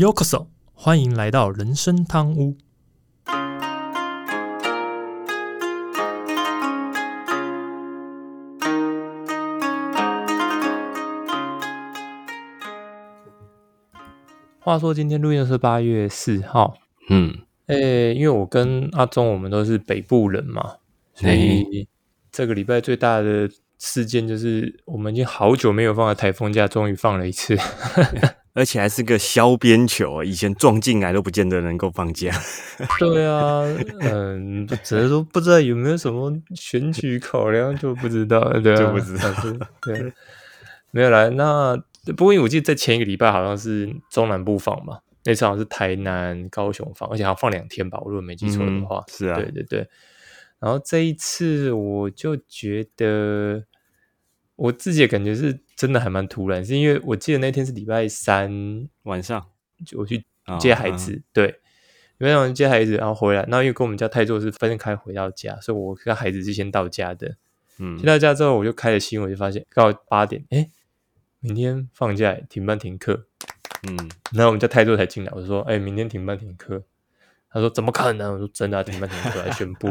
[0.00, 2.56] Yokoso，欢迎来到人生汤屋。
[14.60, 16.78] 话说今天录音是八月四号，
[17.10, 17.34] 嗯，
[17.66, 20.76] 诶、因为我跟阿忠我们都是北部人嘛，
[21.12, 21.86] 所以
[22.32, 27.54] 这个礼拜最大的事件就是我们已经好久没有放的台风假，终于放了一次。
[28.52, 32.30] 而且还是个削边球，以前撞进来都不见得能够放假。
[32.98, 33.62] 对啊，
[34.00, 39.32] 嗯，只能说不知道有没有什么选举考量，就不知道，对啊，就不知道
[39.82, 40.12] 对，
[40.90, 41.28] 没有啦。
[41.28, 41.76] 那
[42.16, 48.98] 不过我记得在前一个礼拜好像是中南部放嘛，那次好像是台南、高雄放，而且好像放两天吧，我如果没记错的话。
[48.98, 49.88] 嗯是啊对对对。
[50.58, 53.64] 然后这一次我就觉得
[54.56, 59.42] 我自己的感觉是真的还蛮突然，是因为我记得那天是礼拜三晚上
[59.86, 61.46] 就我去哦接孩子，对，
[62.18, 67.36] 礼拜三接孩子然后回来，那因为跟我们家泰座是分开回到家，所以我跟孩子是先到家的。
[67.78, 70.68] 嗯先到家之后，我就开了新闻，就发现刚好八点，哎，
[71.38, 73.24] 明天放假停班停课，
[73.88, 73.96] 嗯，
[74.32, 76.82] 然后我们家泰座才进来，我就说，哎，明天停班停课。
[77.52, 78.32] 他说怎么可能？
[78.34, 79.90] 我说真的、啊，停班停课来宣布。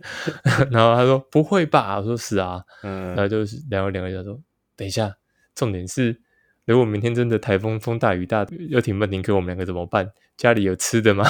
[0.72, 1.98] 然后他说不会吧？
[1.98, 2.64] 我说是啊。
[2.82, 4.40] 嗯然嗯，后就是聊了两个小时说，
[4.76, 5.16] 等一下，
[5.54, 6.20] 重点是，
[6.64, 10.10] 如果明天真的台风风大雨大，要停班停课，我们两个怎么办？
[10.36, 11.24] 家里有吃的吗？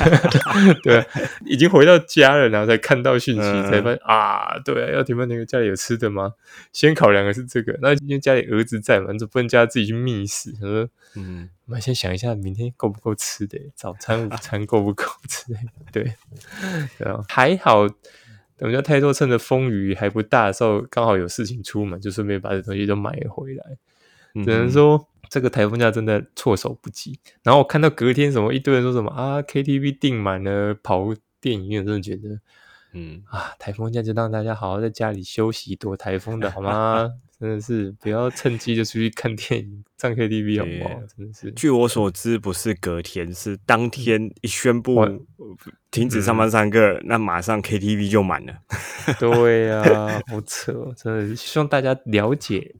[0.84, 1.02] 对，
[1.46, 6.34] 已经回到家了，然后才看到讯息，嗯才发现啊，对啊，要停班停课，家里有吃的吗？
[6.70, 10.52] 先考量的是这个，那因为家里儿子在嘛，就不能叫他自己去觅食。
[10.52, 13.58] 他说，嗯，我们先想一下，明天够不够吃的？
[13.74, 15.58] 早餐、午餐够不够吃的。
[15.90, 16.12] 对，
[16.98, 17.86] 对啊，还好，
[18.60, 23.64] 我们家泰多趁着风雨还不大的时候，刚好有事情出门，就顺便把这东西都买回来。
[24.34, 27.18] 嗯只能说这个台风假真的措手不及。
[27.42, 31.06] 然后我看到隔天什么一堆人说什么啊，KTV 订满了，跑
[31.40, 32.38] 电影院，真的觉得
[32.92, 37.08] 嗯，啊，台风假就让大家好好在家里休息，躲台风的好吗？
[37.38, 41.00] 真的是不要趁机就出去看电影、唱 KTV 好不好？
[41.16, 41.52] 真的是。
[41.52, 45.06] 据我所知，不是隔天，是当天一宣布
[45.92, 48.54] 停止上班上课，那马上 KTV 就满了。
[49.20, 52.74] 对呀、好扯哦，真的是希望大家了解，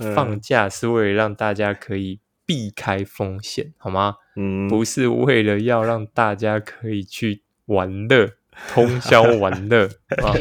[0.00, 4.16] 嗯放假是为了让大家可以避开风险，好吗？
[4.36, 8.32] 嗯，不是为了要让大家可以去玩乐、
[8.68, 9.86] 通宵玩乐
[10.22, 10.32] 啊。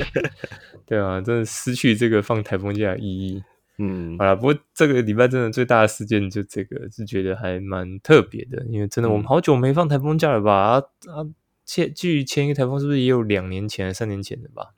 [0.85, 3.43] 对啊，真的失去这个放台风假的意义。
[3.79, 10.53] 嗯好了，不过这个礼拜真的最大的事件就这个，是觉得还蛮特别的，因为真的我们嗯好久没放台风假了吧？
[10.53, 11.25] 啊啊，
[11.65, 14.73] 前距前一个台风是不是也有两年前、三年前的吧？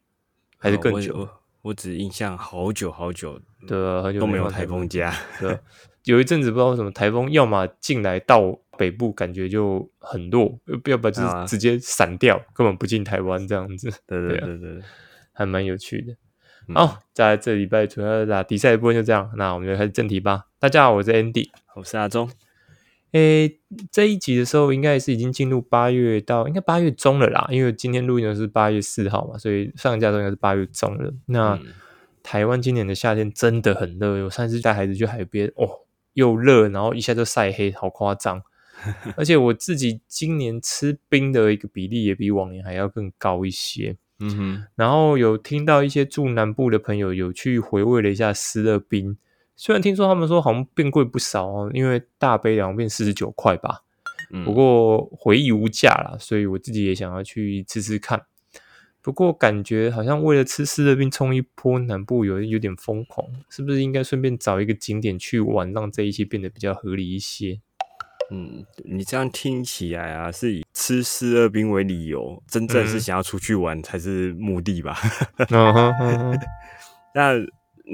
[0.58, 1.14] 还是更久？
[1.18, 1.30] 我
[1.64, 5.14] 我只印象好久好久对啊，很久都没有台风假。
[5.42, 5.60] 对啊，
[6.06, 14.82] 有一阵子不知道为什么台风要么进来到北部，感觉就很弱，要要不然就是啊直接散掉，根本不进台湾这样子，对对啊对对对，
[15.34, 16.14] 还蛮有趣的。
[16.68, 20.46] 嗯好，在这礼拜主要打比赛的部分就这样，那我们就开始正题吧。
[20.60, 21.50] 大家好，我是 Andy。
[21.76, 22.30] 我是阿忠。
[23.12, 23.60] 诶，
[23.92, 31.14] 这一集的时候应该是已经进入八月到应该八月中了啦，因为今天录音的是八月四号嘛，所以上架应该是八月中了。
[31.28, 31.66] 那、嗯
[32.28, 38.42] 台湾今年的夏天真的很热，我上次带孩子去海边，哦，又热，然后一下就晒黑，好夸张。
[39.18, 43.98] 而且我自己今年吃冰的一个比例也比往年还要更高一些。
[44.20, 49.18] 嗯哼，然后有听到一些住南部的朋友有去回味了一下湿热冰，
[49.56, 53.82] 虽然听说他们说好像变贵不少哦，因为大杯两变四十九块吧。
[54.32, 58.26] 嗯不过回忆无价啦，所以我自己也想要去吃吃看。
[59.02, 67.60] 不过感觉好像为了吃湿热冰冲一波南部有有点疯狂，是不是应该顺便找一个景点去玩，让这一切变得比较合理一些？
[68.32, 74.98] 嗯，你这样听起来啊，是以吃湿热冰为理由，真正是嗯想要出去玩才是目的吧？
[75.50, 76.40] 嗯哼嗯哼
[77.14, 77.34] 那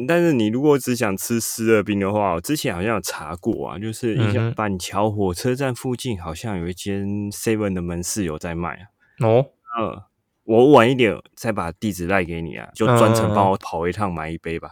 [0.07, 8.87] 但是你如果只想吃湿热冰的话，我之前好像有查过啊，就是一嗯哼下板桥火车站附近好像有一间 Seven 的门市有在卖啊。
[9.27, 9.45] 哦，
[9.77, 10.01] 嗯，
[10.45, 14.71] 我晚一点再把地址赖给你啊，就专程嗯帮我跑一趟买一杯吧。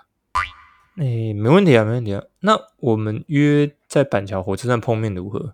[0.97, 2.23] 诶，没问题啊，没问题啊。
[2.41, 5.53] 那我们约在板桥火车站碰面如何？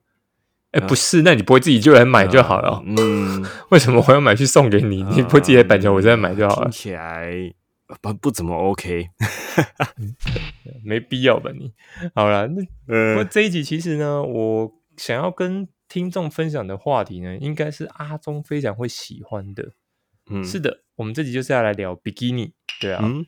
[0.76, 2.84] 哎，啊不是，那你不会自己就来买就好了哦？
[2.86, 5.04] 嗯， 为什么我要买去送给你？
[5.04, 6.72] 你不会自己在板桥火车站买就好了听？
[6.72, 7.32] 起来
[8.02, 9.10] 不不怎么 OK。
[10.84, 11.72] 没必要吧你？
[12.14, 19.72] 好了，那不过嗯这一集其实呢，我想要跟听众分享的话题呢，应该是阿忠非常会喜欢的。
[20.30, 22.52] 嗯是的，我们这集就是要来聊比基尼，
[22.82, 23.02] 对啊。
[23.04, 23.26] 嗯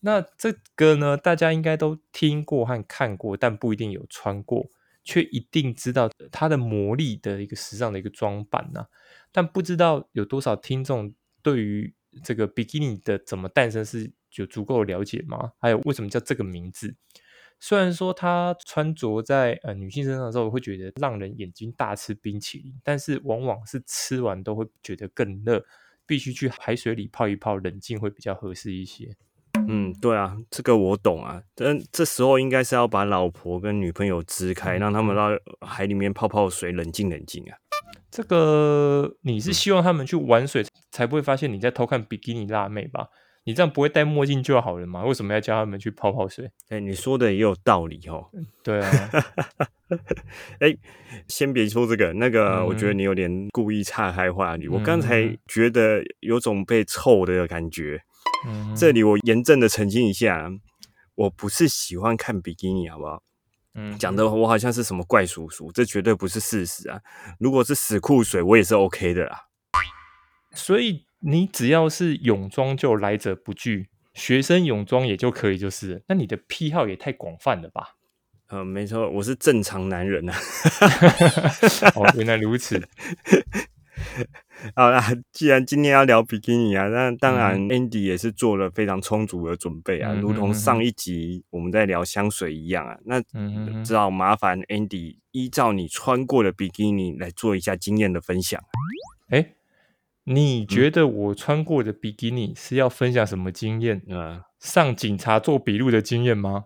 [0.00, 4.68] 那这个呢，大家应该都听过和看过，但不一定有穿过。
[5.08, 8.84] 却一定知道它的魔力的一个时尚的一个装扮呐。
[9.32, 15.52] 但不知道有多少听众对于这个比基尼的怎么诞生是有足够的了解吗？
[15.58, 16.94] 还有为什么叫这个名字？
[17.58, 25.64] 虽然说它穿着在呃女性身上的时候会觉得让人眼睛大吃冰淇淋，但是往往是吃完都会觉得更热，
[26.04, 29.16] 必须去海水里泡一泡，冷静会比较合适一些。
[29.66, 31.42] 嗯，对啊，这个我懂啊。
[31.54, 35.30] 但这时候应该是要把老婆跟女朋友支开，让他们到
[35.66, 37.56] 海里面泡泡水，冷静冷静啊。
[38.10, 43.08] 这个你是希望他们去玩水，才不会发现你在偷看比基尼辣妹吧？
[43.44, 45.04] 你这样不会戴墨镜就好了吗？
[45.04, 46.50] 为什么要叫他们去泡泡水？
[46.68, 48.26] 哎，你说的也有道理哦。
[48.62, 48.90] 对啊。
[50.60, 50.76] 哎，
[51.28, 54.68] 先别说这个，那个，我觉得你有点故意岔开话题。
[54.68, 58.02] 我刚才觉得有种被臭的感觉。
[58.76, 60.50] 这里我严正的澄清一下，
[61.14, 63.22] 我不是喜欢看比基尼，好不好？
[63.74, 67.00] 嗯，讲的我好像是什么怪叔叔，这绝对不是事实啊！
[67.38, 69.46] 如果是死裤水，我也是 OK 的啦。
[70.52, 76.02] 所以你只要是泳装就来者不拒，学生泳装也就可以，就是。
[76.08, 77.96] 那你的癖好也太广泛了吧？
[78.48, 80.34] 呃，没错，我是正常男人啊。
[81.94, 82.88] 哦，原来如此。
[84.74, 85.02] 好啦，
[85.32, 92.98] 既然今天要聊比基尼啊，那当然 Andy 也是做了非常充足的准备啊，如同上一集我们在聊香水一样啊。
[93.04, 93.22] 那
[93.84, 98.60] 只好麻烦 Andy 依照你穿过的比基尼来做一下经验的分享。
[99.28, 99.52] 哎，
[100.24, 104.42] 你觉得我穿过的比基尼是要分享什么经验啊？
[104.58, 106.64] 上警察做笔录的经验吗？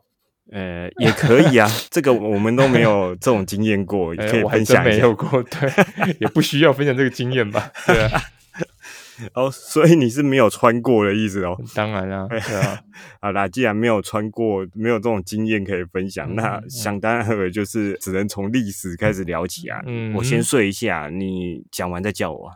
[0.51, 4.97] 呃，也可以啊，这个我们都没有这种经验过， 可以分享一下。
[4.97, 5.71] 没有过，对，
[6.21, 7.71] 也不需要分享这个经验吧？
[7.87, 8.21] 对啊。
[9.35, 11.57] 哦，所以你是没有穿过的意思哦？
[11.75, 12.81] 当然啦，对啊。
[13.21, 19.81] 好啦，既然没有穿过，没有这种经验可以分享，那想当然的就是只能从历史开始聊起啊。
[19.87, 22.51] 嗯，我先睡一下，你讲完再叫我。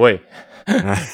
[0.00, 0.20] 喂，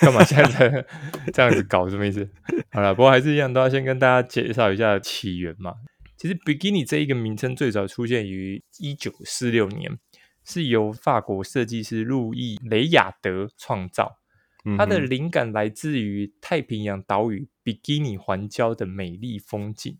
[0.00, 0.84] 干嘛现在
[1.32, 1.88] 这样子搞？
[1.88, 2.28] 什么意思？
[2.70, 5.74] 好了，不过还是一样，都要先跟大家介绍一下起源嘛。
[6.20, 9.98] 其实比基尼这一个名称最早出现于一九四六年，
[10.44, 14.18] 是由法国设计师路易·雷亚德创造。
[14.76, 19.96] 它的灵感来自于太平洋岛屿比基尼环礁的美丽风景。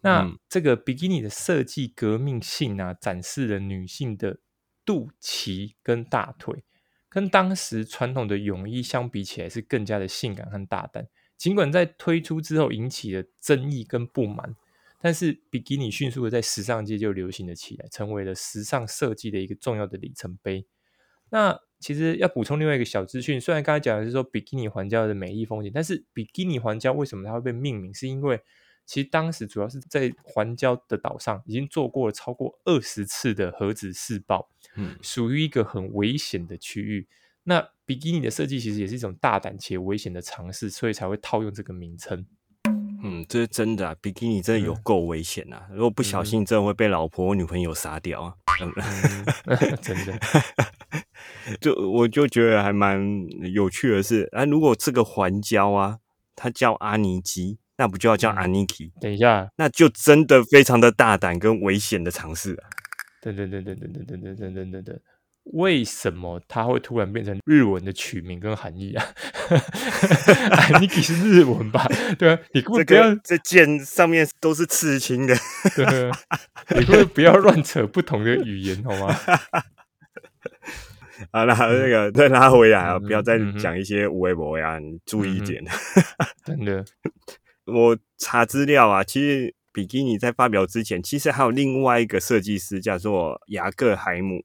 [0.00, 4.40] 那这个比基尼的设计革命性啊，展示了女性的
[4.84, 6.64] 肚脐跟大腿，
[7.08, 11.06] 跟当时传统的泳衣相比起来，是更加的性感和大胆。
[11.38, 14.56] 尽管在推出之后引起了争议跟不满。
[15.02, 20.64] 但是比基尼迅速的在时尚界就流行了起来，成为了时尚设计的一个重要的里程碑。
[21.30, 27.92] 那其实要补充另外一个小资讯，虽然刚才讲的是说比基尼环礁的美丽风景，但是比基尼环礁为什么它会被命名？
[27.92, 28.40] 是因为
[28.86, 37.08] 其实当时主要是在环礁的岛上已经做过了超过二十次的核子试爆，嗯，属于一个很危险的区域。
[37.44, 42.24] 那比基尼的设计其实也是一种大胆且危险的尝试，所以才会套用这个名称。
[43.04, 43.96] 嗯，这是真的啊！
[44.00, 45.62] 比基尼真的有够危险呐！
[45.72, 48.34] 如果不小心，真的会被老婆、女朋友杀掉啊！
[49.82, 50.18] 真的，
[51.60, 53.00] 就我就觉得还蛮
[53.52, 55.98] 有趣的是，啊，如果这个环礁啊，
[56.36, 58.92] 它叫阿尼基，那不就要叫阿尼基？
[59.00, 62.70] 等一下，那就真的非常的大胆跟危险的尝试啊！
[63.20, 65.00] 对对对对对对对对对对对对。
[65.44, 69.04] 为什么它会突然变成日文的取名跟含义啊？
[70.80, 71.84] 你可是日文吧？
[72.18, 75.34] 对啊，你不要这剑上面都是刺青的，
[76.76, 79.14] 你可不要乱扯不同的语言好吗？
[81.32, 85.62] 好了，那个再拉回来啊，不要再讲一些微博呀，你注意一点。
[86.44, 86.84] 真的，
[87.66, 94.44] 我查资料啊，其实比基尼在发表之前，其实还有另外一个设计师叫做雅各海姆。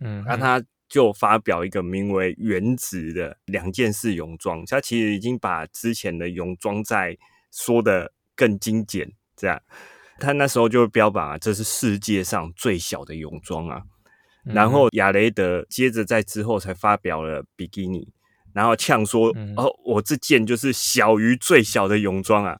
[0.00, 7.16] 嗯，那他就发表一个名为“原子”的两件事泳装，他其实已经把之前的泳装在
[7.52, 9.60] 说的更精简，这样。
[10.18, 13.82] 他那时候就标榜啊，这是世界上最小的泳装啊。
[14.42, 18.08] 然后亚雷德接着在之后才发表了比基尼。
[18.52, 22.58] 然后呛说：“哦，我这件就是小于最小的泳装啊！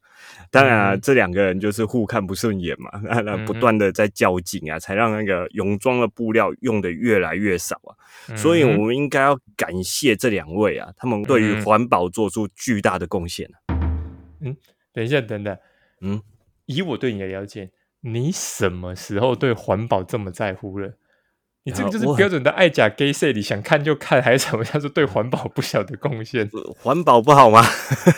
[0.51, 2.91] 当然，这两个人就是互看不顺眼嘛，
[3.23, 8.37] 那不断的在较劲啊，才让那个泳装的布料用的越来越少啊。
[8.37, 13.49] 所以，我们应该要感谢这两位啊，他们对于环保做出巨大的贡献
[14.41, 14.57] 嗯，
[14.93, 15.57] 等一下，等等，
[16.01, 16.21] 嗯，
[16.67, 17.71] 以我对你的了解，
[18.01, 20.93] 你什么时候对环保这么在乎了？
[21.63, 26.49] 你这个就是标准的爱甲 gay 色，你想看就看，还是什么叫做对环保不小的贡献？
[26.81, 27.63] 环保不好吗？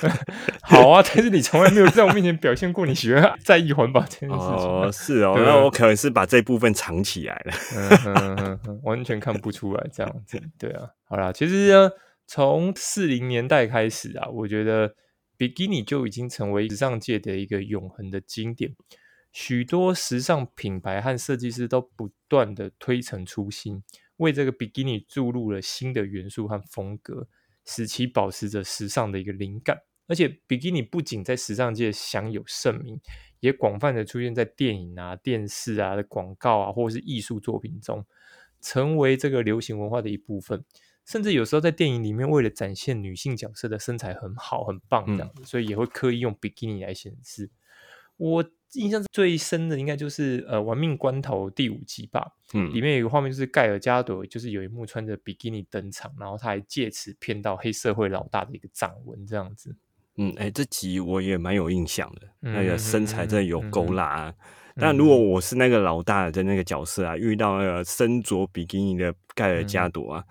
[0.63, 4.37] 好啊，但是你从来没有在我面前表现过你喜欢在意环保这件事情。
[4.39, 10.41] 哦，是哦，那我可能是把这部分藏起来了，嗯嗯嗯，完全看不出来这样子。
[10.57, 11.91] 对啊，好啦，其实呢，
[12.29, 14.95] 从四零年代开始啊，我觉得
[15.37, 18.71] 比基尼就已经成为时尚界的一个永恒的经典。
[19.33, 23.83] 许多时尚品牌和设计师都不断的推陈出新，
[24.19, 27.27] 为这个比基尼注入了新的元素和风格，
[27.65, 29.79] 使其保持着时尚的一个灵感。
[30.07, 33.01] 而且，比基尼不仅在时尚界享有盛名，
[33.41, 38.05] 也广泛的出现在电影啊、电视啊的广告啊，或者是艺术作品中，
[38.61, 40.63] 成为这个流行文化的一部分。
[41.07, 47.51] 甚至有时候在电影里面，为了展现女性角色的身材很好、很棒这样子，所以也会刻意用比基尼来显示。
[48.19, 59.77] 我印象最深的应该就是呃《玩命关头》第五集吧，嗯，里面有一个画面就是盖尔加朵，就是有一幕穿着比基尼登场，然后他还借此骗到黑社会老大的一个掌纹这样子。
[60.17, 64.35] 嗯，哎，这集我也蛮有印象的，那个身材真的有够辣啊。
[64.77, 70.25] 但如果我是那个老大的那个角色啊，遇到那个身着比基尼的盖尔加朵啊，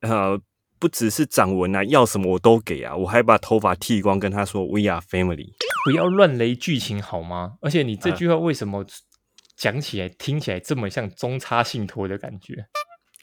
[0.00, 0.40] 呃。
[0.80, 2.96] 不只是掌纹啊，要什么我都给啊！
[2.96, 5.52] 我还把头发剃光，跟他说 “We are family”，
[5.84, 7.52] 不要乱雷剧情好吗？
[7.60, 8.84] 而且你这句话为什么
[9.56, 12.64] 讲起来听起来这么像中差信托的感觉？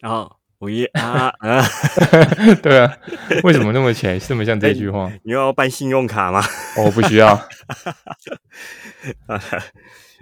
[0.01, 1.65] 啊，我也啊啊，
[2.61, 2.97] 对啊，
[3.43, 5.11] 为什么那么起来这么像这句话？
[5.25, 6.43] 你要办信用卡吗？
[6.77, 7.35] 我不需要。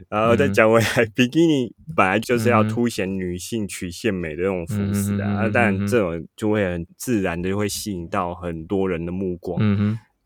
[0.09, 9.59] 然后再讲回来，比基尼本来就是要凸显女性曲线美的那种服饰啊，但这种就会很自然的会吸引到很多人的目光，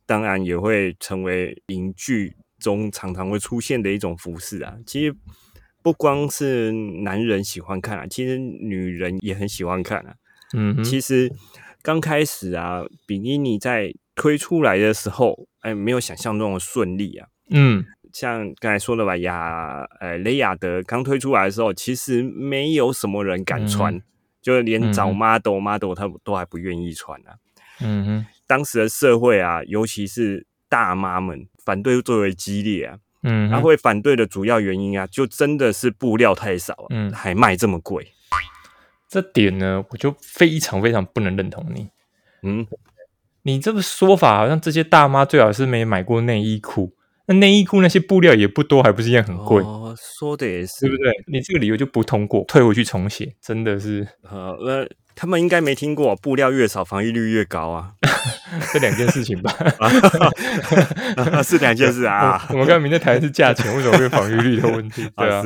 [0.06, 4.76] 当然也会成为影剧中常常会出现的一种服饰啊。
[4.86, 5.16] 其实
[5.84, 10.16] 不光是男人喜欢看啊，其实女人也很喜欢看啊。
[10.58, 11.32] 嗯，其实
[11.84, 17.28] 刚开始啊，比基尼在推出来的时候，哎，没有想象中的顺利啊。
[17.52, 17.86] 嗯。
[18.12, 24.02] 像刚才说的吧，雅呃雷亚德刚推出来的时候，其实没有什么人敢穿，
[24.42, 27.36] 就连找 model model 他都还不愿意穿啊。
[27.82, 32.98] 嗯哼，当时的社会啊，尤其是大妈们反对最为激烈啊。
[33.22, 38.14] 嗯，他会反对的主要原因啊，就真的是布料太少，嗯，还卖这么贵。
[39.08, 41.90] 这点呢，我就非常非常不能认同你。
[42.44, 42.66] 嗯，
[43.44, 46.94] 你这个说法好像这些大妈最好是没买过内衣裤。
[47.30, 49.62] 那内衣裤那些布料也不多，还不是一样很贵？
[49.62, 51.12] 哦，说的也是，对不对？
[51.28, 54.08] 你这个理由就不通过，退回去重写，真的是。
[54.24, 57.92] 呃，那他们应该没听过，布料越少，防御率越高啊，
[58.74, 59.54] 这两件事情吧？
[61.46, 62.48] 是两件事啊。
[62.50, 65.08] 我们刚刚明在谈的是价钱，为什么会防御率的问题？
[65.16, 65.44] 对啊。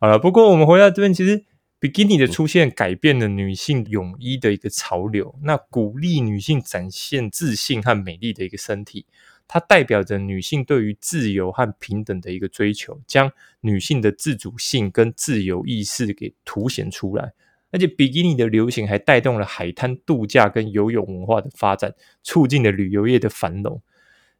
[0.00, 1.42] 好了，不过我们回到这边，其实
[1.80, 9.06] 比基尼的出现改变了女性泳衣的一个潮流，那鼓励女性展现自信和美丽的一个身体。
[9.46, 17.32] 它代表着女性对于自由和平等的一个追求，将女性的自主性跟自由意识给凸显出来。
[17.70, 23.82] 而且，比基尼的流行还带动了海滩度假跟游泳文化的发展，促进了旅游业的繁荣。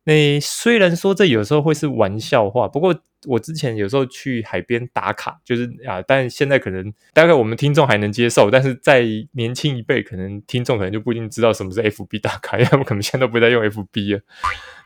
[0.04, 2.94] 那虽然说这有时候会是玩笑话，不过
[3.26, 14.20] 我之前有时候去海边打卡，就是啊，但现在可能大概我们听众还能接受，但是在年轻一辈，可能听众可能就不一定知道什么是 FB 打卡， 因为他们可能现在都不再用 FB 了。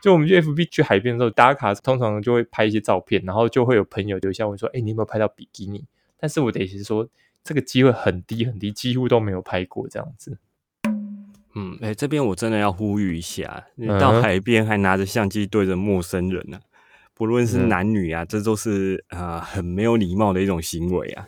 [0.01, 5.83] 就我们去 FB 去海边的时候打卡，通常就会拍一些照片，然后就会有朋友留下问说：“哎，你有没有拍到比基尼？”
[6.17, 7.05] 但是我得是说，
[7.43, 10.37] 这个机会很低很低，几乎都没有拍过这样子。
[11.59, 16.57] 嗯，哎，这边我真的要呼吁一下，你到海边还拿着相机对着陌生人呢，
[17.13, 21.27] 不论是男女啊，这都是啊很没有礼貌的一种行为啊。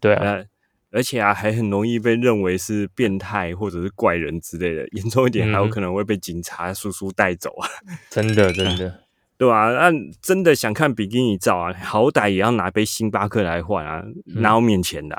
[0.00, 0.44] 对啊，
[0.90, 7.68] 而且啊还很容易被认为是变态或者是怪人之类的，严重一点还有可能会被警察叔叔带走啊。
[8.10, 9.02] 真的，真的，
[9.38, 9.70] 对吧？
[9.70, 15.16] 那真的想看比基尼照啊，好歹也要拿杯星巴克来换啊，哪有免钱的？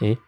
[0.00, 0.18] 诶。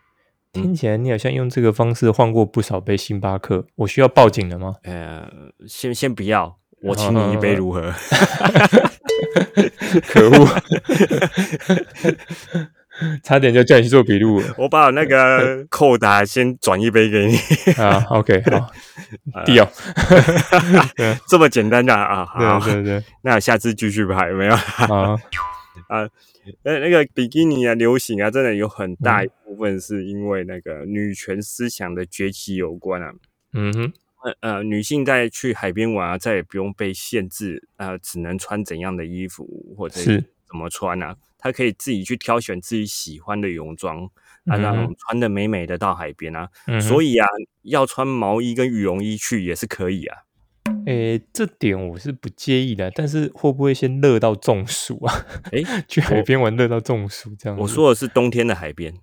[0.62, 4.74] 听起来你好像用这个方式换过不少杯星巴克，我需要报警了吗？
[4.84, 5.28] 呃，
[5.68, 7.92] 先先不要，我请你一杯如何？
[10.08, 10.48] 可恶，
[13.22, 14.54] 差点就叫你去做笔录了。
[14.58, 17.36] 我把那个扣打先转一杯给你
[17.74, 18.04] 啊。
[18.10, 18.70] OK， 好，
[19.44, 19.70] 掉，
[21.28, 22.26] 这么简单的啊？
[22.26, 24.52] 好，对对，那下次继续拍没有？
[24.54, 25.16] 啊
[25.88, 26.08] 啊。
[26.62, 33.12] 呃，那个比基尼啊，流行啊，真的有很大一部分是因为那个女权思想的崛起有关啊。
[33.52, 33.92] 嗯哼，
[34.40, 44.04] 呃，女性在去海边玩啊，再也不用被限制，呃，只能穿怎样的衣服，或者是怎么穿啊，她可以自己去挑选自己喜欢的泳装，
[44.44, 46.48] 啊，那种穿的美美的到海边啊。
[46.80, 47.26] 所以啊，
[47.62, 50.18] 要穿毛衣跟羽绒衣去也是可以啊。
[50.86, 55.12] 诶，这点我是不介意的，但是会不会先热到中暑啊？
[55.52, 57.58] 诶， 去海边玩热到中暑这样？
[57.60, 58.94] 我说的是冬天的海边。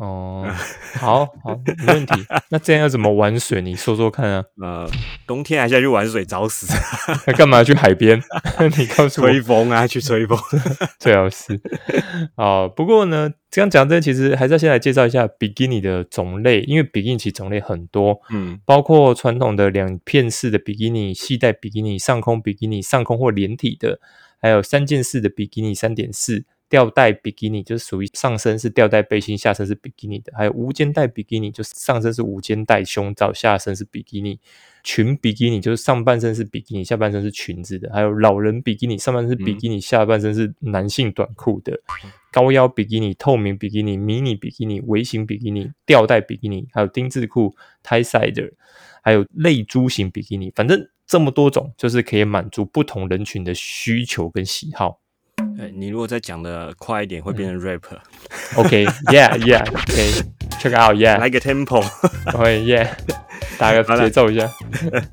[0.00, 0.46] 哦，
[0.94, 2.14] 好好，没问题。
[2.50, 3.60] 那这样要怎么玩水？
[3.62, 4.44] 你说说看啊。
[4.60, 4.90] 呃，
[5.26, 6.66] 冬天还下去玩水，找死。
[7.26, 8.20] 那干嘛去海边？
[8.78, 9.28] 你告诉我。
[9.28, 10.38] 吹风啊，去吹风，
[10.98, 11.60] 最好是。
[12.36, 24.00] 啊，不过呢，这样讲这其实还是要先来介绍一下比基尼的种类，因为比基尼其实种类很多，嗯，包括传统的两片式的比基尼、系带比基尼、上空比基尼、上空或连体的，
[24.40, 26.44] 还有三件式的比基尼三点四。
[26.72, 34.38] 吊带比基尼就是属于上身是吊带背心，下身是比基尼的；还有无肩带比基尼，就是上身是无肩带胸罩，下身是比基尼；
[34.82, 41.74] 裙比基尼就是上半身是比基尼，下半身是裙子的；还有老人比基尼，上半身是比基尼，下半身是男性短裤的；
[42.32, 48.50] 高腰比基尼、透明比基尼、迷你比基尼、微型比基尼、吊带比基尼，还有丁字裤 （tie side），
[49.02, 50.50] 还有泪珠型比基尼。
[50.54, 55.00] 反正这么多种，就是可以满足不同人群的需求跟喜好。
[55.58, 57.82] 哎，你如果再讲的快一点，会变成 rap。
[58.56, 62.88] OK，Yeah，Yeah，OK，check out，Yeah，来个 tempo，OK，Yeah，
[63.58, 64.50] 打个节奏一下。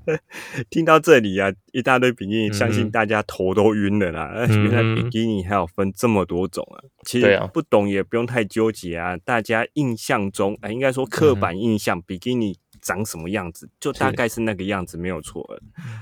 [0.69, 4.45] 听到这里啊，一大堆比基尼，相信大家头都晕了啦。
[4.47, 6.79] 原来比基尼还有分这么多种啊！
[7.05, 9.17] 其实不懂也不用太纠结啊。
[9.17, 12.57] 大家印象中，哎，应该说刻板印象，比基尼。
[12.81, 15.45] 长什么样子，就大概是那个样子，没有错。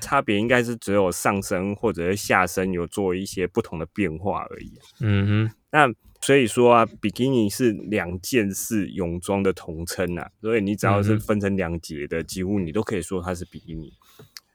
[0.01, 4.79] 差别应该是只有上身或者是下身有做一些不同的变化而已。
[5.01, 5.87] 嗯哼，那
[6.21, 13.93] 所以说啊，比基尼是两件式泳装的统称啊，所以你只要是分成两节的，几乎你都可以说它是比基尼。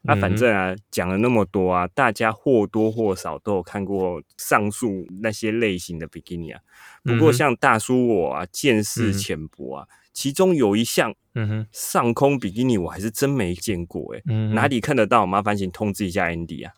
[0.02, 6.60] 那反正啊，讲了那么多啊，大家或多或少都有看过上述那些类型的比基尼啊。
[7.04, 9.86] 不过像大叔我啊，见识浅薄啊。
[10.12, 15.24] 其中有一项，嗯哼，上空比基尼我还是真没见过，哎，哪里看得到？
[15.24, 16.74] 麻烦请通知一下 Andy 啊，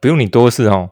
[0.00, 0.90] 不用你多事哦。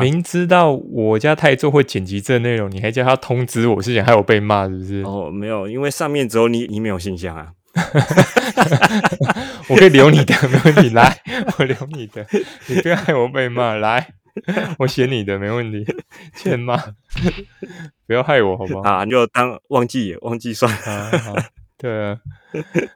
[0.00, 5.02] 明知道我家泰做会剪辑这内容，你还叫他通知我，是想害我被骂是不是？
[5.02, 7.52] 哦，没有，因为上面只有你，你没有信箱啊。
[9.70, 11.16] 我可以留你的，没问题，来，
[11.58, 12.26] 我留你的，
[12.66, 14.14] 你不要害我被骂，来。
[14.78, 15.84] 我写你的没问题，
[16.36, 16.76] 欠骂，
[18.06, 18.88] 不要害我好不好？
[18.88, 21.10] 啊，你就当忘记忘记算啊。
[21.76, 22.20] 对啊，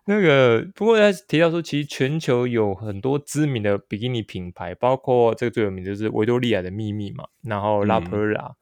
[0.07, 8.53] 那个不过他提到说，其实全球有很多知名的比基尼品牌，包括这个最有名的就是维多利亚的秘密嘛，然后拉普拉，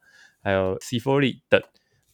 [0.41, 1.61] 还有 C o r i 等。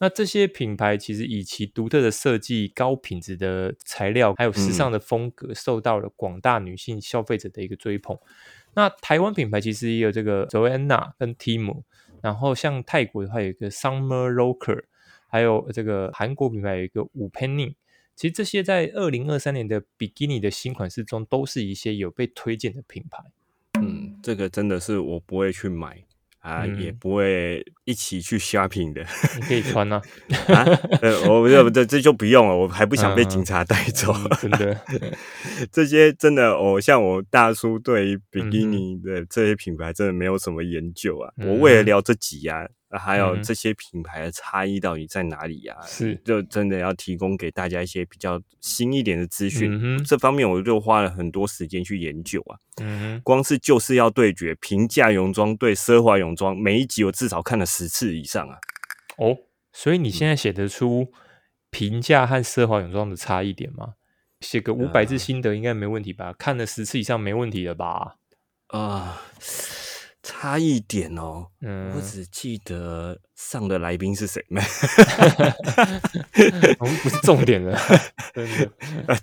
[0.02, 8.18] 那这些品牌其实以其独特的设计、高品质的材料，还有时尚的风格，受到了广大女性消费者的一个追捧。
[8.72, 11.82] 那台湾品牌其实也有这个 Joanna 跟 Tim，
[12.22, 14.84] 然后像泰国的话有一个 Summer Rocker，
[15.28, 17.74] 还有这个韩国品牌有一个五 Penny，
[18.16, 23.22] 其实这些在二零二三年的比基尼的新款式中，都是一些有被推荐的品牌。
[23.78, 26.04] 嗯，这个真的是我不会去买。
[26.40, 29.04] 啊，也不会一起去 shopping 的。
[29.36, 30.02] 你可以穿啊，
[30.48, 30.64] 啊，
[31.28, 34.12] 我 这这这就不用了，我还不想被警察带走。
[34.40, 34.80] 真的，
[35.70, 41.32] 这些真的，哦，像我大叔对于比基尼的这些品牌真的没有什么研究啊。
[41.46, 42.66] 我为了聊这几啊。
[42.98, 45.76] 还有这些品牌的差异到底在哪里呀？
[45.82, 50.02] 是，就真的要提供给大家一些比较新一点的资讯。
[50.04, 52.58] 这方面我就花了很多时间去研究啊。
[52.82, 58.58] 嗯光是就是要对决平价泳装对奢华泳装，每一集我至少看了十次以上啊。
[59.18, 59.36] 哦，
[59.72, 61.12] 所以你现在写得出
[61.70, 63.94] 平价和奢华泳装的差异点吗？
[64.40, 66.32] 写个五百字心得应该没问题吧？
[66.32, 68.16] 看了十次以上没问题了吧？
[68.68, 69.22] 啊。
[70.30, 74.62] 差一点哦，嗯，我只记得上的来宾是谁们，
[76.78, 77.76] 我们不是重点了，
[78.32, 78.70] 真的，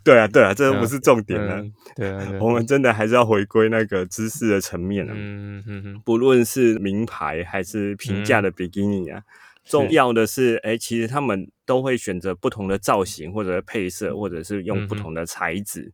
[0.03, 1.63] 对啊，对啊，这都不是重点了，
[1.95, 9.21] 对啊，我们真的还是要回归那个知识的层面了，嗯嗯嗯，不论是名牌还是平价的比基尼啊，
[9.63, 15.93] 重要的是，哎，其实他们都会选择不同的造型或者配色，或者是用不同的材质。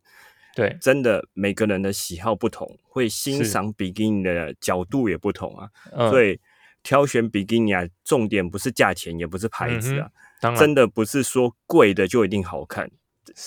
[0.54, 5.68] 对，真的每个人的喜好不同，会欣赏比基尼的角度也不同啊。
[6.10, 6.38] 所以
[6.82, 10.08] 挑选比基尼啊，重点不是价钱，也不是牌子啊。
[10.56, 12.90] 真的不是说贵的就一定好看，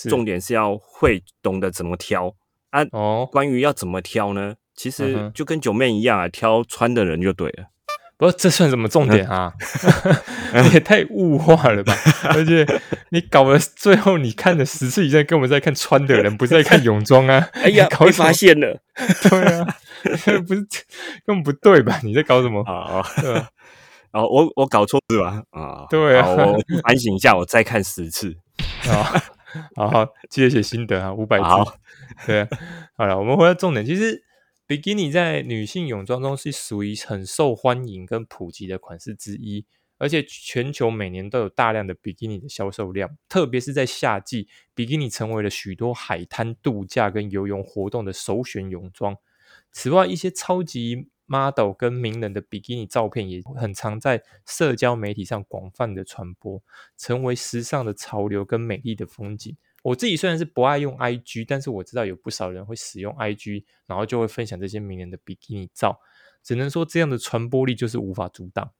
[0.08, 2.34] 重点是要会懂得怎么挑
[2.70, 2.84] 啊。
[2.92, 4.56] 哦，关于要怎么挑呢？
[4.74, 7.70] 其实就跟九妹一样啊，挑穿的人就对了。
[8.18, 9.52] 不，这算什么重点啊？
[10.52, 11.94] 你也太物化了吧！
[12.34, 12.66] 而且
[13.10, 17.48] 你搞了最后，你看了十次以上，跟我们在看穿的人，不是在看泳装啊！
[17.52, 18.80] 哎呀，被发现了，
[19.30, 19.76] 对啊，
[20.48, 20.66] 不是
[21.24, 22.00] 根本不对吧？
[22.02, 23.06] 你在搞什么啊？
[24.10, 25.40] 哦，我我搞错是吧？
[25.50, 28.34] 啊，对啊，我反省一下，我再看十次
[28.90, 29.14] 啊，
[29.76, 31.44] 好，记得写心得啊，五百字。
[32.26, 32.48] 对，
[32.96, 34.24] 好了，我们回到重点，其实。
[34.68, 39.64] 比基尼在女性泳装中是属于很受欢迎跟普及的款式之一，
[39.96, 49.16] 而且全球每年都有大量的比基尼的销售量，特别是在夏季，比基尼成为了许多海滩度假跟游泳活动的首选泳装。
[49.72, 56.62] 此外，一些超级 model 跟名人的比基尼照片也很常在社交媒体上广泛的传播，
[56.94, 59.56] 成为时尚的潮流跟美丽的风景。
[59.82, 65.98] 我自己虽然是不爱用 IG，但是我知道有不少人会使用 IG，然后就会分享这些名人的比基尼照。
[66.42, 68.70] 只能说这样的传播力就是无法阻挡。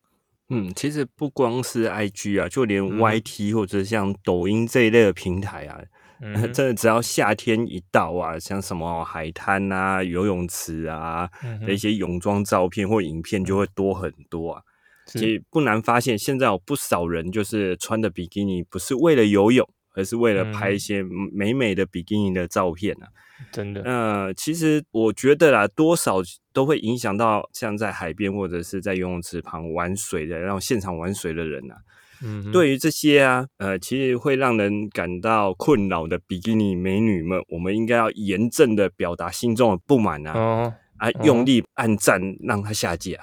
[0.49, 5.85] 嗯，其实不光是 IG 啊，就连 YT 或者像抖音这一类的平台啊，
[6.53, 11.29] 真的只要夏天一到啊，像什么海滩啊、游泳池啊
[11.67, 14.63] 的一些泳装照片或影片就会多很多啊。
[15.07, 19.69] 其实不难发现，现在有不少人就是穿的比基尼不是为了游泳。
[19.99, 23.09] 而是为了拍一些美美的比基尼的照片啊，
[23.51, 23.83] 真的。
[23.83, 26.19] 呃，其实我觉得啦，多少
[26.53, 31.75] 都会影响到像在海边或者是在游泳池旁玩水的，然后现场玩水的人呐。
[32.23, 43.19] 嗯，对于这些啊，呃，其实会让人感到困扰的比基尼美女们，我们应该要严正的表达心中的不满啊，啊，用力按赞让她下架。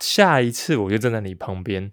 [0.00, 1.92] 下一次我就站在你旁边。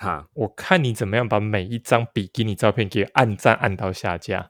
[0.00, 4.48] 哈，我看你怎么样把每一张比基尼照片给按赞按到下架，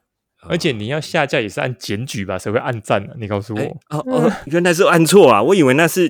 [0.49, 2.39] 而且你要下架也是按检举吧？
[2.39, 3.13] 谁会按赞呢？
[3.19, 3.61] 你告诉我。
[3.91, 5.43] 哦哦，原来是按错啊！
[5.43, 6.09] 我以为那是，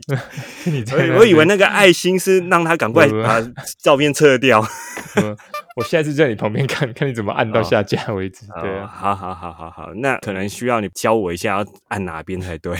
[1.18, 3.40] 我以为那个爱心是让他赶快把
[3.82, 4.62] 照片撤掉。
[5.76, 8.46] 我下次在你旁边看看你怎么按到下架 为止。
[8.60, 12.76] 对啊，好好好好好，那可能需要你教我一下要按哪边才对。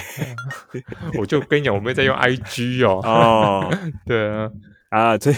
[1.18, 3.00] 我就跟你讲，我们在用 IG 哦。
[3.02, 4.50] 哦，对啊。
[4.90, 5.33] 啊，这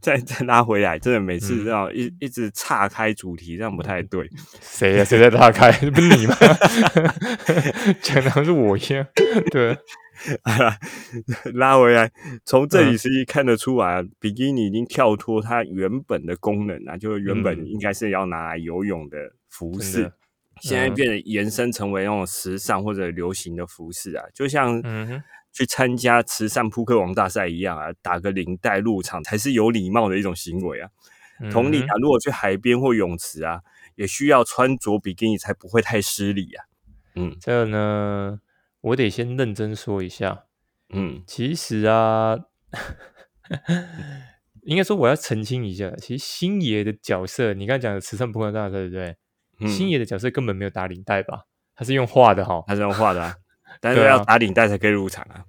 [0.00, 4.28] 再再拉回来，真的每次这样一一直岔开主题，这样不太对。
[4.60, 5.04] 谁呀？
[5.04, 5.70] 谁在岔开？
[5.90, 6.34] 不是你吗？
[8.02, 9.06] 讲的是我呀。
[9.52, 9.78] 对，
[11.54, 12.10] 拉回来，
[12.44, 19.16] 从这里实际看得出来，比基尼已经跳脱它原本的功能啊，就是原本应该是要拿来游泳的
[19.48, 20.10] 服饰，
[20.60, 25.22] 现在变得延伸成为那种时尚或者流行的服饰啊，就像嗯。
[25.58, 30.88] 去参加慈善扑克王大赛一样啊，打个领带入场才是有礼貌的一种行为啊。
[31.50, 33.60] 同理啊，如果去海边或泳池啊，
[33.96, 36.64] 也需要穿着比基尼才不会太失礼啊。
[37.16, 38.38] 嗯，这个呢，
[38.82, 40.44] 我得先认真说一下。
[40.90, 42.38] 嗯，其实啊，
[44.62, 49.16] 应该说我要澄清一下，其实星爷的角色，你刚才讲的慈善扑克大赛对不对？
[49.68, 51.46] 星爷的角色根本没有打领带吧？
[51.74, 53.34] 他是用画的哈，他是用画的。
[53.80, 55.44] 但是要打领带才可以入场啊，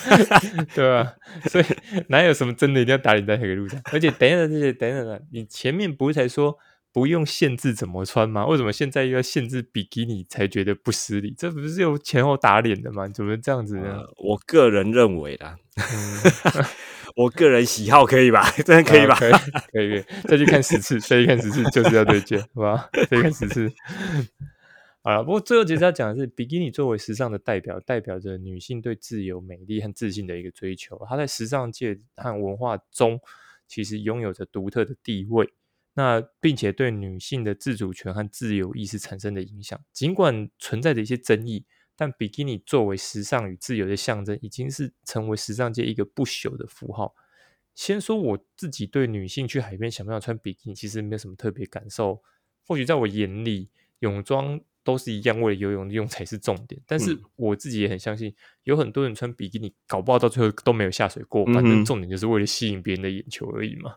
[0.74, 1.12] 对吧？
[1.48, 1.64] 所以
[2.08, 3.80] 哪有什么真的一定要打领带才可以入场？
[3.92, 6.56] 而且等一等这些等等，你前面不是才说
[6.92, 8.46] 不用限制怎么穿吗？
[8.46, 11.34] 为什么现在又要限制比基尼才觉得不失礼？
[11.38, 13.06] 这不是有前后打脸的吗？
[13.08, 14.02] 怎么这样子呢？
[14.16, 15.56] 我个人认为啦，
[17.16, 18.50] 我个人喜好可以吧？
[18.64, 19.14] 真的可以吧？
[19.16, 19.32] 可以
[19.72, 22.88] 可以，再去看十次，再去看十次就是要对接，好吧？
[23.10, 23.70] 再看十次。
[25.02, 31.00] 啊，不过最后其实要讲的是，比基尼作为时尚的代表，代表着女性对自由、美丽和自信的一个追求。
[31.08, 33.18] 它在时尚界和文化中，
[33.66, 35.54] 其实拥有着独特的地位。
[35.94, 41.64] 那并且对女性的自主权和自由意识产生的影响，尽管存在着一些争议，
[41.96, 47.14] 但比基尼作为时尚与自由的象征，已经是成为时尚界一个不朽的符号。
[47.74, 52.22] 先说我自己对女性去海边想不想穿比基尼，其实没有什么特别感受。
[52.64, 54.60] 或许在我眼里，泳装。
[54.88, 56.80] 都是一样，为了游泳用才是重点。
[56.86, 61.44] 但是我自己也很相信，有很多人穿比基尼，搞不好到最后都没有下水过。
[61.44, 63.96] 反正重点就是为了吸引别人的眼球而已嘛。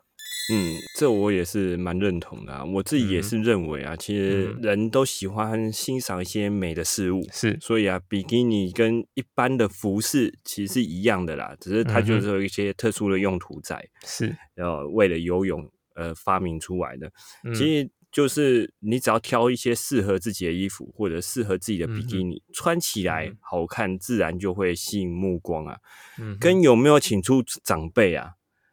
[0.51, 2.65] 嗯，这我也是蛮认同的。
[2.65, 7.57] 我自己也是认为啊，其实人都喜欢欣赏一些美的事物，是。
[7.61, 17.09] 所以啊，比基尼跟一般的服饰其实是一样的啦，只是它就是有一些特殊的用途在，是，呃，为了游泳而发明出来的。
[17.55, 17.89] 其实。
[18.11, 25.77] 就是你只要挑一些适合自己的衣服，或者适合自己的比基尼，穿起来好看，自然就会吸引目光啊。
[26.19, 28.31] 嗯，跟有没有请出长辈啊，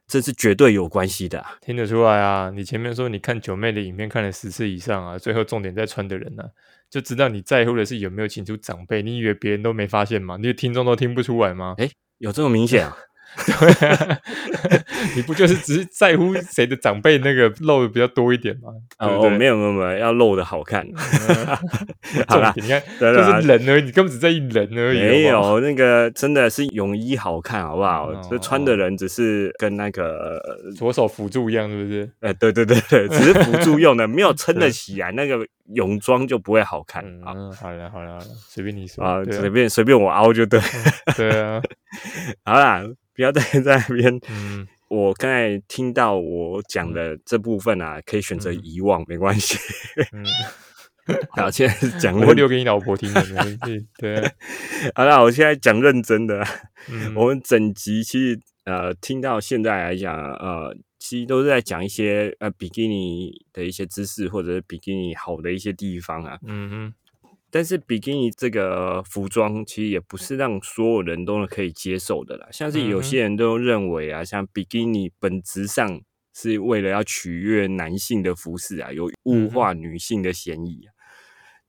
[0.09, 1.45] 这是绝对有关系的。
[1.61, 6.43] 听得出来啊，你前面说你看九妹的影片看了十次以上啊，最后重点在穿的人呢，
[6.91, 9.03] 就知道你在乎的是有没有请出长辈。
[9.03, 10.37] 你以为别人都没发现吗？
[10.37, 11.75] 你的听众都听不出来吗？
[11.79, 12.97] 哎，有这么明显啊？
[13.47, 14.81] 对，
[15.15, 18.71] 你不就是只是在乎谁的长辈那个露的比较多一点吗？
[18.99, 20.87] 哦，没有没有没有，要露的好看。
[22.27, 25.01] 好了，你看，就是人而已，你根本只在意人而已。
[25.01, 28.13] 没有那个真的是泳衣好看，好不好？
[28.29, 30.41] 这穿的人只是跟那个
[30.77, 32.11] 左手辅助一样，是不是？
[32.21, 37.33] 哎，对对对对，只是辅助用的，没有撑得起来，那个泳装就不会好看啊。
[37.33, 40.61] 好了好了好了，随便你说啊，随便随便我凹就对。
[41.17, 41.63] 对啊，
[42.45, 42.83] 好啦，
[43.19, 44.21] 不要再 在那边。
[44.31, 49.59] 嗯，我刚才听到我讲的这部分啊，可以选择遗忘，没关系。
[50.13, 50.25] 嗯，
[51.31, 53.87] 好，现在讲，我会留给你老婆听的，没关系。
[53.99, 54.23] 对，
[54.95, 56.47] 好了，我现在讲认真的。
[56.89, 66.39] 嗯， 我们整集其实呃，听到现在来讲，呃，其实都是在讲一些呃比基尼的一些知识，或者是比基尼好的一些地方啊。
[66.47, 66.95] 嗯哼。
[67.51, 76.03] 但是比基尼这个服装其实也不是让所有人都可以接受的啦，像是有些人都认为啊，像比基尼本质上
[76.35, 80.93] 是为了要取悦男性的服饰啊，有物化女性的嫌疑啊。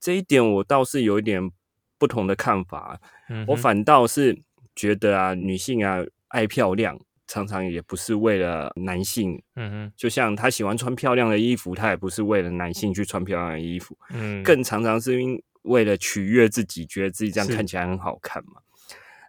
[0.01, 1.49] 这一点我倒是有一点
[1.97, 2.99] 不同的看法，
[3.47, 4.37] 我反倒是
[4.75, 15.41] 觉得啊，女性啊爱漂亮，常常也不是为了男性，嗯哼，就像她喜欢穿漂亮的衣服，她也不是为了男性去穿漂亮的衣服，嗯，更常常是因。
[15.63, 18.61] 为了取悦自己，觉得自己这样看起来很好看嘛。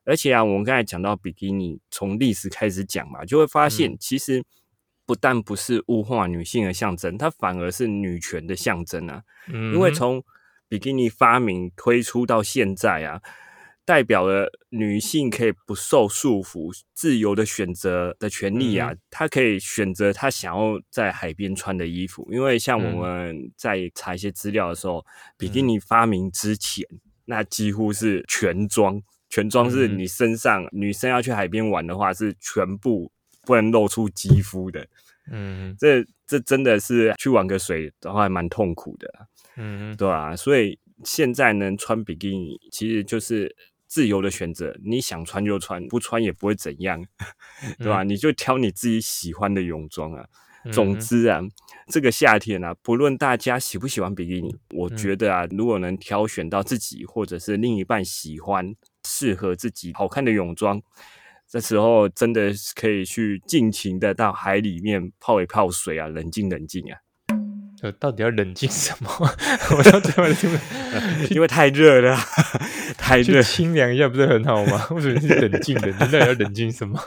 [0.04, 4.44] 而且啊，我们刚才讲到比基尼，从历史开始讲嘛，就会发现，其实
[5.06, 9.22] 不但不是物化女性的象征，它反而是女权的象征啊。
[9.48, 10.24] 嗯，因为从
[10.68, 13.20] 比基尼发明推出到现在啊。
[13.84, 18.94] 代表了女性可以不受束缚、自由的选择的权利啊！
[19.10, 22.28] 她可以选择她想要在海边穿的衣服。
[22.30, 25.04] 因为像我们在查一些资料的时候，
[25.36, 26.86] 比基尼发明之前，
[27.24, 33.10] 那几乎是全装，全装是你身上女生要去海边玩的话，是全部
[33.42, 34.86] 不能露出肌肤的。
[35.32, 39.26] 嗯，这这真的是去玩个水的话，还蛮痛苦的。
[39.56, 40.36] 嗯，对啊？
[40.36, 43.56] 所以现在能，穿比基尼其实就是。
[43.90, 47.04] 自由的选择，你想穿就穿，不穿也不会怎样，
[47.76, 48.04] 对吧？
[48.04, 50.24] 你就挑你自己喜欢的泳装啊。
[50.72, 51.40] 总之啊，
[51.88, 58.72] 这个夏天啊，不论大家喜不喜欢比基尼，我觉得啊，如果能挑选到自己或者是另一半喜欢、
[59.04, 60.80] 适合自己好看的泳装，
[61.48, 66.98] 这时候真的可以去尽情的到海里面泡一泡水啊，冷静冷静啊。
[67.82, 69.08] 呃，到底要冷静什么？
[69.76, 70.50] 我到最后听，
[71.30, 72.16] 因为太热了，
[72.98, 74.86] 太热，清凉一下不是很好吗？
[74.92, 75.88] 为什么是冷静的？
[75.88, 77.00] 你到底要冷静什么？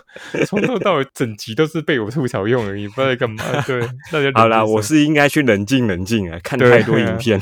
[0.48, 3.44] 从头到尾整集都是被我吐槽用而已，不知道在干嘛。
[3.68, 3.82] 对，
[4.12, 7.40] 大家好啦，我是应该去冷静冷静啊，看太多影片。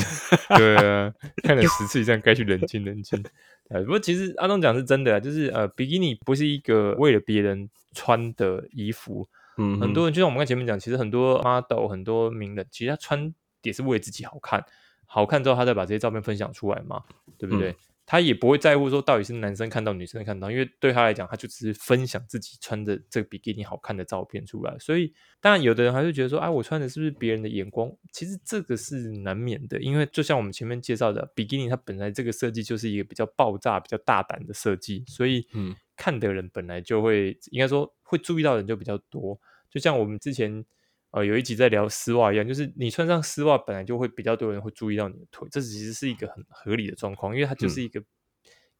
[0.57, 1.11] 对啊，
[1.43, 3.23] 看了十次以上，该去冷静冷静。
[3.69, 9.25] 呃，不过其实阿东讲是真的啊，就是呃，比基尼不是一个为了别人穿的衣服。
[9.57, 13.33] 嗯，很多人就像我们刚前面讲，其实很多 model、很多名人，其实他穿
[13.63, 14.63] 也是为自己好看，
[15.05, 17.03] 好看之后他再把这些照片分享出来嘛，
[17.37, 17.75] 对不对？
[18.03, 24.75] 他也不会在乎说到底是男生看到女生看到，因为对他来讲，他就只是分享自己穿的这个比基尼好看的照片出来。
[24.79, 27.89] 所以，当然有的人还是觉得说，哎，我穿的是不是别人的眼光？
[28.11, 35.75] 其实这个是难免的，因为就像我们前面介绍的，比基尼它本来这个设计就是一个比较爆炸、比较大胆的设计，所以，嗯。
[35.97, 39.39] 看的人本来就会，应该说会注意到的人就比较多。
[39.69, 40.65] 就像我们之前
[41.11, 45.47] 呃有一集在聊丝袜一样，就是你穿上丝袜，本来就会比较多人会注意到你的腿。
[45.49, 48.03] 这其实是一个很合理的状况，因为它就是一个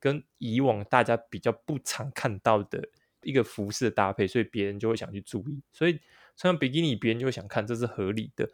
[0.02, 2.90] 跟以往大家比较不常看到的
[3.22, 5.62] 一个服饰的搭配，所以别人就会想去注意。
[5.72, 5.94] 所以
[6.36, 8.50] 穿上比基尼，别人就会想看，这是合理的。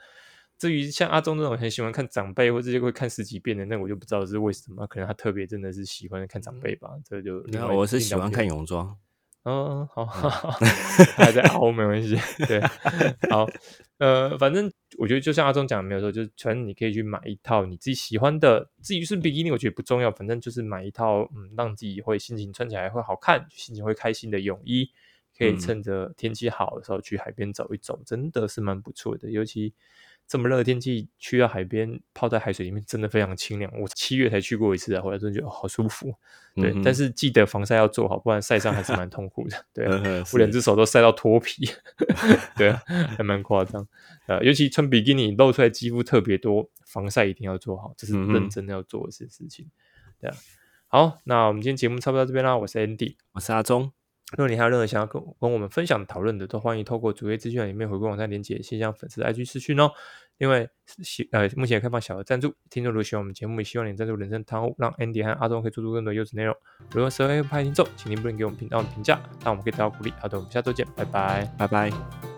[0.59, 4.85] 至于像阿忠这种很喜欢看长辈，或者会看十几遍的，那我就不知道是为什么。
[4.87, 6.89] 可能他特别真的是喜欢看长辈吧。
[7.03, 8.97] 这就我是喜欢看泳装。
[9.49, 10.05] 嗯，好，
[11.15, 12.17] 还在熬，没关系。
[12.45, 12.59] 对，
[13.29, 13.47] 好，
[13.97, 18.69] 呃，反正我觉得就像阿忠讲的，没有错，就是全你可以去买一套你自己喜欢的。
[18.83, 24.91] 至于是比基尼，我觉得不重要，反正就是买一套，嗯，让自己会心情穿起来会好看，心情会开心的泳衣，
[25.37, 29.73] 可以趁着天气好的时候去海边走一走，真的是蛮不错的，尤其。
[30.27, 33.71] 这么热的天气，去到海边泡在海水里面，真的非常清凉。
[33.79, 36.13] 我七月才去过一次啊，回来真的觉得好舒服。
[36.53, 39.65] 对，但是记得防晒要做好，不然晒伤还是蛮痛苦的。
[39.73, 39.85] 对，
[40.33, 41.69] 我两只手都晒到脱皮，
[42.57, 42.73] 对，
[43.15, 43.87] 还蛮夸张。
[44.25, 49.69] 呃，尤其穿比基尼露出来肌肤特别多，防晒一定要做好，这是认真要做的事事情。
[50.19, 50.35] 对啊，
[50.87, 52.57] 好，那我们今天节目差不多到这边啦。
[52.57, 53.93] 我是 Andy，我是阿忠。
[54.35, 59.89] 如果你还有任何想要跟跟我们分享讨论的，都欢迎透过主页资讯里面回归网站连接，先向粉丝 IG 私讯哦。
[60.39, 60.67] 另外，
[61.01, 66.55] 希呃目前开放小额赞助，听众如果喜欢我们节目，也希望你赞助人生汤屋，让 Andy 和阿东可以做出更多优质内容。
[66.91, 70.11] 如果是 A 派听众，请您不能给我们频道的评价，让我们可以得到鼓励。
[70.19, 72.36] 好的，我们下周见，拜拜，拜拜。